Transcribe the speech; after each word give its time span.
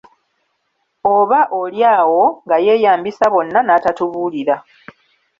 Oba 1.15 1.39
oli 1.59 1.79
awo 1.97 2.23
nga 2.43 2.57
yeeyambisa 2.65 3.25
bonna 3.33 3.59
n'atatubuulira. 3.63 4.55